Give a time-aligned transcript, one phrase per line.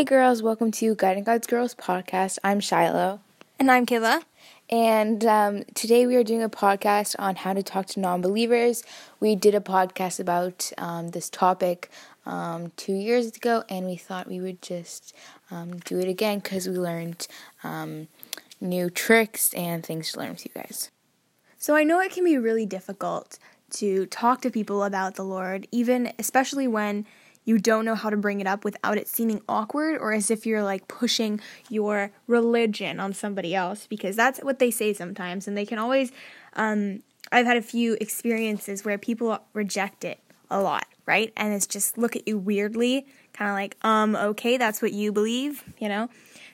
[0.00, 2.38] Hey girls, welcome to Guiding God's Girls podcast.
[2.42, 3.20] I'm Shiloh.
[3.58, 4.22] And I'm Kayla.
[4.70, 8.82] And um, today we are doing a podcast on how to talk to non believers.
[9.20, 11.90] We did a podcast about um, this topic
[12.24, 15.14] um, two years ago, and we thought we would just
[15.50, 17.26] um, do it again because we learned
[17.62, 18.08] um,
[18.58, 20.90] new tricks and things to learn with you guys.
[21.58, 23.38] So I know it can be really difficult
[23.72, 27.04] to talk to people about the Lord, even especially when
[27.44, 30.46] you don't know how to bring it up without it seeming awkward or as if
[30.46, 35.56] you're like pushing your religion on somebody else because that's what they say sometimes and
[35.56, 36.12] they can always
[36.54, 37.02] um,
[37.32, 40.18] i've had a few experiences where people reject it
[40.50, 41.32] a lot right?
[41.36, 45.12] And it's just look at you weirdly kind of like um okay that's what you
[45.12, 46.08] believe you know?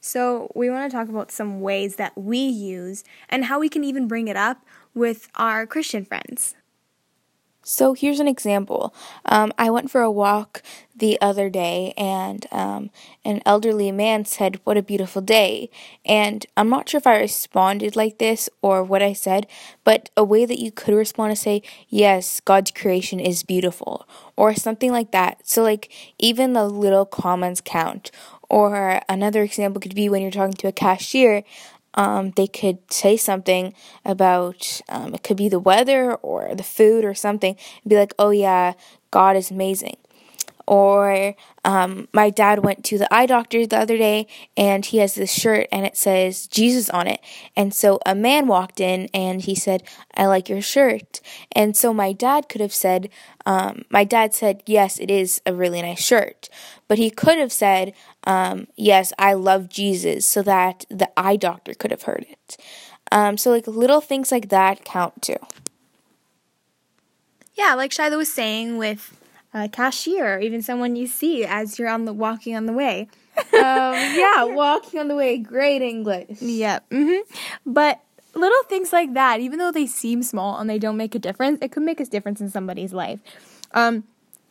[0.00, 3.84] So we want to talk about some ways that we use and how we can
[3.84, 4.58] even bring it up
[4.94, 6.54] with our christian friends
[7.64, 8.94] so here's an example.
[9.24, 10.62] Um, I went for a walk
[10.94, 12.90] the other day, and um,
[13.24, 15.70] an elderly man said, What a beautiful day.
[16.04, 19.46] And I'm not sure if I responded like this or what I said,
[19.84, 24.54] but a way that you could respond is say, Yes, God's creation is beautiful, or
[24.54, 25.46] something like that.
[25.46, 28.10] So, like, even the little comments count.
[28.48, 31.42] Or another example could be when you're talking to a cashier
[31.94, 37.04] um, they could say something about um, it could be the weather or the food
[37.04, 38.74] or something and be like, oh yeah,
[39.10, 39.96] God is amazing.
[40.72, 41.34] Or
[41.66, 45.30] um, my dad went to the eye doctor the other day and he has this
[45.30, 47.20] shirt and it says Jesus on it.
[47.54, 49.82] And so a man walked in and he said,
[50.16, 51.20] I like your shirt.
[51.54, 53.10] And so my dad could have said,
[53.44, 56.48] um, my dad said, yes, it is a really nice shirt.
[56.88, 57.92] But he could have said,
[58.24, 62.56] um, yes, I love Jesus, so that the eye doctor could have heard it.
[63.10, 65.36] Um, so, like, little things like that count too.
[67.54, 69.21] Yeah, like Shiloh was saying with
[69.54, 73.08] a cashier, or even someone you see as you're on the walking on the way.
[73.36, 76.40] um, yeah, walking on the way, great English.
[76.40, 76.88] Yep.
[76.90, 77.72] Mm-hmm.
[77.72, 78.00] But
[78.34, 81.58] little things like that, even though they seem small and they don't make a difference,
[81.62, 83.20] it could make a difference in somebody's life.
[83.72, 84.04] Um,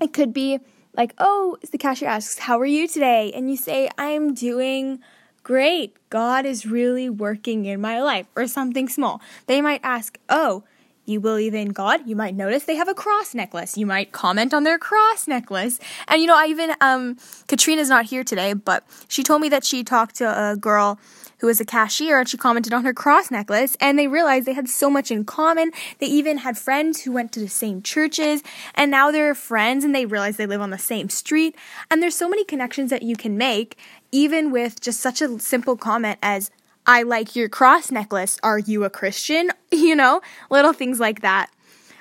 [0.00, 0.60] it could be
[0.96, 3.32] like, oh, the cashier asks, How are you today?
[3.34, 5.00] And you say, I'm doing
[5.42, 5.96] great.
[6.10, 9.20] God is really working in my life, or something small.
[9.46, 10.64] They might ask, Oh,
[11.06, 13.76] you believe in God, you might notice they have a cross necklace.
[13.76, 15.78] You might comment on their cross necklace.
[16.08, 17.16] And you know, I even um
[17.46, 20.98] Katrina's not here today, but she told me that she talked to a girl
[21.38, 24.54] who was a cashier and she commented on her cross necklace and they realized they
[24.54, 25.72] had so much in common.
[25.98, 28.42] They even had friends who went to the same churches
[28.74, 31.54] and now they're friends and they realize they live on the same street.
[31.90, 33.76] And there's so many connections that you can make
[34.10, 36.50] even with just such a simple comment as
[36.86, 38.38] I like your cross necklace.
[38.42, 39.50] Are you a Christian?
[39.74, 41.50] You know, little things like that.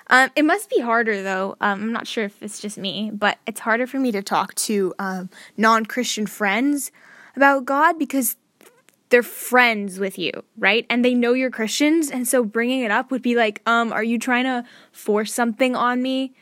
[0.07, 1.55] Um, it must be harder though.
[1.59, 4.53] Um, I'm not sure if it's just me, but it's harder for me to talk
[4.55, 6.91] to um, non Christian friends
[7.35, 8.35] about God because
[9.09, 10.85] they're friends with you, right?
[10.89, 14.03] And they know you're Christians, and so bringing it up would be like, um, are
[14.03, 16.33] you trying to force something on me?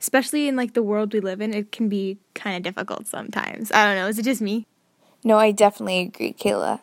[0.00, 3.72] Especially in like the world we live in, it can be kind of difficult sometimes.
[3.72, 4.06] I don't know.
[4.06, 4.66] Is it just me?
[5.24, 6.80] No, I definitely agree, Kayla.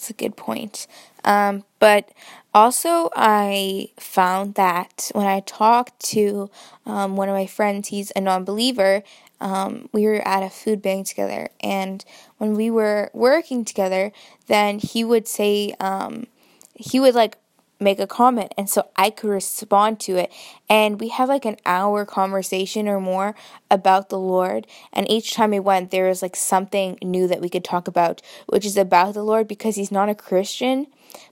[0.00, 0.86] That's a good point.
[1.24, 2.08] Um, but
[2.54, 6.48] also, I found that when I talked to
[6.86, 9.02] um, one of my friends, he's a non believer,
[9.42, 11.50] um, we were at a food bank together.
[11.62, 12.02] And
[12.38, 14.10] when we were working together,
[14.46, 16.26] then he would say, um,
[16.74, 17.36] he would like
[17.80, 20.32] make a comment and so I could respond to it.
[20.68, 23.34] And we had like an hour conversation or more
[23.70, 27.48] about the Lord and each time we went there was like something new that we
[27.48, 30.86] could talk about which is about the Lord because he's not a Christian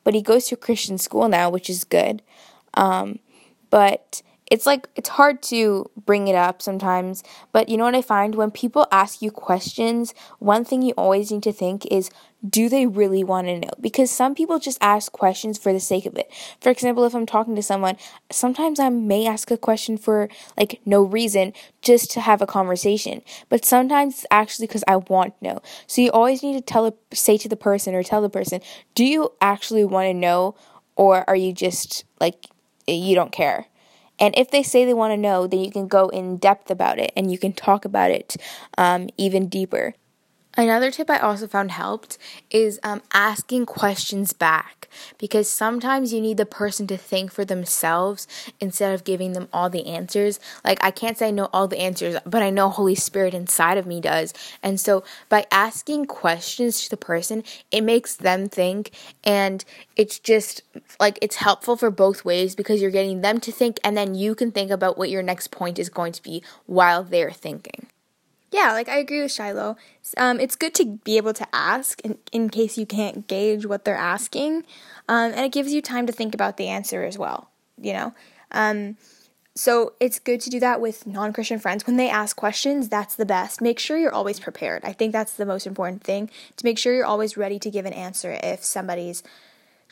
[0.04, 2.22] but he goes to Christian school now which is good.
[2.74, 3.18] Um,
[3.70, 7.22] but it's like it's hard to bring it up sometimes
[7.52, 8.34] but you know what i find?
[8.34, 12.10] When people ask you questions one thing you always need to think is
[12.48, 13.70] do they really want to know?
[13.80, 16.30] Because some people just ask questions for the sake of it.
[16.60, 17.96] For example if i'm talking to someone
[18.30, 23.22] sometimes i may ask a question for like no reason just to have a conversation.
[23.48, 25.62] But sometimes it's actually because i want to know.
[25.86, 28.60] So you always need to tell say to the person or tell the person
[28.94, 30.54] do you actually want to know
[30.96, 32.46] or are you just like
[32.86, 33.66] eh, you don't care
[34.18, 36.98] and if they say they want to know, then you can go in depth about
[36.98, 38.36] it and you can talk about it
[38.76, 39.94] um, even deeper.
[40.58, 42.18] Another tip I also found helped
[42.50, 48.26] is um, asking questions back because sometimes you need the person to think for themselves
[48.58, 50.40] instead of giving them all the answers.
[50.64, 53.78] Like, I can't say I know all the answers, but I know Holy Spirit inside
[53.78, 54.34] of me does.
[54.60, 58.90] And so, by asking questions to the person, it makes them think,
[59.22, 59.64] and
[59.94, 60.62] it's just
[60.98, 64.34] like it's helpful for both ways because you're getting them to think, and then you
[64.34, 67.86] can think about what your next point is going to be while they're thinking.
[68.50, 69.76] Yeah, like I agree with Shiloh.
[70.16, 73.84] Um, it's good to be able to ask in, in case you can't gauge what
[73.84, 74.64] they're asking,
[75.08, 77.50] um, and it gives you time to think about the answer as well.
[77.80, 78.14] You know,
[78.52, 78.96] um,
[79.58, 81.86] so it's good to do that with non Christian friends.
[81.86, 83.60] When they ask questions, that's the best.
[83.60, 84.84] Make sure you're always prepared.
[84.84, 87.84] I think that's the most important thing to make sure you're always ready to give
[87.84, 89.22] an answer if somebody's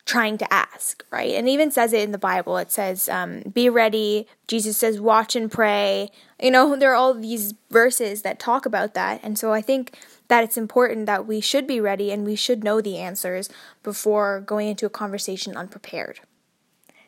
[0.07, 1.35] trying to ask, right?
[1.35, 2.57] And even says it in the Bible.
[2.59, 4.29] It says, um, be ready.
[4.47, 6.11] Jesus says, watch and pray.
[6.41, 9.21] You know, there are all these verses that talk about that.
[9.25, 9.99] And so I think
[10.29, 13.49] that it's important that we should be ready and we should know the answers
[13.83, 16.21] before going into a conversation unprepared.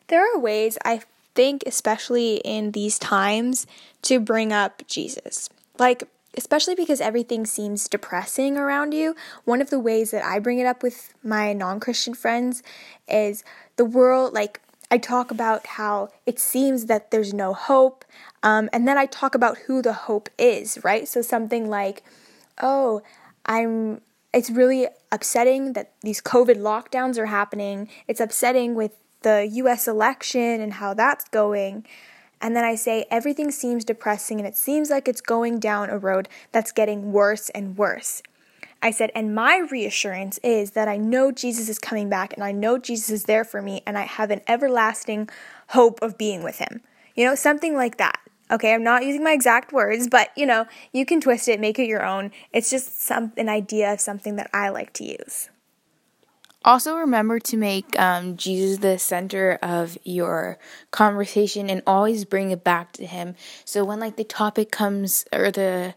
[0.09, 1.03] There are ways I
[1.37, 3.67] think, especially in these times,
[4.03, 5.49] to bring up Jesus.
[5.79, 9.15] Like, especially because everything seems depressing around you,
[9.45, 12.63] one of the ways that I bring it up with my non Christian friends
[13.09, 13.45] is
[13.77, 14.61] the world, like,
[14.91, 18.05] I talk about how it seems that there's no hope,
[18.43, 21.07] um, and then I talk about who the hope is, right?
[21.07, 22.03] So something like,
[22.63, 23.03] oh,
[23.45, 24.01] I'm,
[24.33, 27.89] it's really upsetting that these COVID lockdowns are happening.
[28.07, 28.93] It's upsetting with
[29.23, 31.85] the US election and how that's going.
[32.41, 35.99] And then I say, everything seems depressing and it seems like it's going down a
[35.99, 38.23] road that's getting worse and worse.
[38.81, 42.53] I said, and my reassurance is that I know Jesus is coming back and I
[42.53, 45.29] know Jesus is there for me and I have an everlasting
[45.71, 46.83] hope of being with him.
[47.17, 48.21] You know, something like that.
[48.51, 51.79] Okay, I'm not using my exact words, but you know, you can twist it, make
[51.79, 52.31] it your own.
[52.53, 55.51] It's just some an idea of something that I like to use.
[56.65, 60.59] Also, remember to make um, Jesus the center of your
[60.91, 63.37] conversation and always bring it back to Him.
[63.65, 65.95] So when like the topic comes or the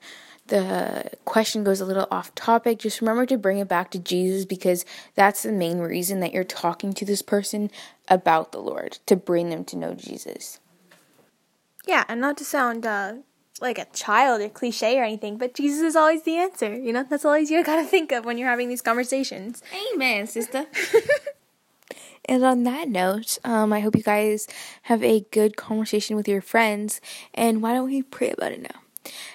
[0.47, 4.43] the question goes a little off topic, just remember to bring it back to Jesus
[4.43, 4.85] because
[5.15, 7.71] that's the main reason that you're talking to this person
[8.09, 10.59] about the Lord to bring them to know Jesus.
[11.87, 13.13] Yeah, and not to sound uh,
[13.61, 16.73] like a child or cliche or anything, but Jesus is always the answer.
[16.75, 19.61] You know, that's always you gotta think of when you're having these conversations.
[19.93, 20.65] Amen, sister.
[22.25, 24.47] and on that note, um, I hope you guys
[24.83, 26.99] have a good conversation with your friends.
[27.33, 28.81] And why don't we pray about it now?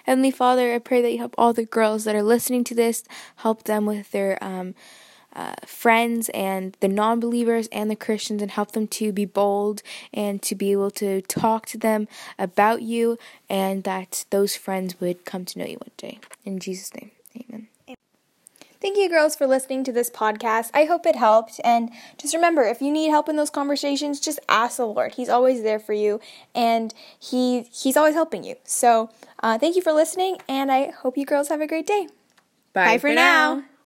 [0.05, 3.03] Heavenly Father, I pray that you help all the girls that are listening to this,
[3.37, 4.75] help them with their um,
[5.37, 9.83] uh, friends and the non believers and the Christians and help them to be bold
[10.13, 13.19] and to be able to talk to them about you
[13.49, 16.19] and that those friends would come to know you one day.
[16.45, 17.69] In Jesus' name, amen.
[18.81, 20.71] Thank you, girls, for listening to this podcast.
[20.73, 21.61] I hope it helped.
[21.65, 25.15] And just remember, if you need help in those conversations, just ask the Lord.
[25.15, 26.21] He's always there for you,
[26.55, 28.57] and He He's always helping you.
[28.65, 29.11] So,
[29.43, 32.09] uh, thank you for listening, and I hope you girls have a great day.
[32.73, 33.55] Bye, Bye for, for, now.
[33.57, 33.65] now.